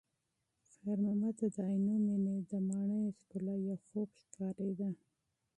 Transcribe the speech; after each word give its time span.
خیر 0.75 0.97
محمد 1.05 1.33
ته 1.39 1.47
د 1.55 1.57
عینومېنې 1.69 2.35
د 2.49 2.51
ماڼیو 2.67 3.15
ښکلا 3.19 3.55
یو 3.67 3.77
خوب 3.85 4.09
ښکارېده. 4.23 4.89